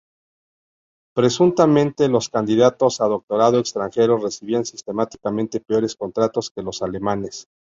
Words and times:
Presuntamente, 1.15 2.09
los 2.09 2.27
candidatos 2.29 3.01
a 3.01 3.05
doctorado 3.05 3.59
extranjeros 3.59 4.23
recibían 4.23 4.65
sistemáticamente 4.65 5.59
peores 5.59 5.95
contratos 5.95 6.49
que 6.49 6.63
los 6.63 6.81
alemanes. 6.81 7.47